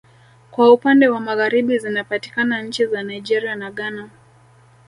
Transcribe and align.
Kwa 0.51 0.71
upande 0.73 1.07
wa 1.07 1.19
Magharibi 1.19 1.77
zinapatikana 1.79 2.61
nchi 2.61 2.85
za 2.85 3.03
Nigeria 3.03 3.55
na 3.55 3.71
Ghana 3.71 4.09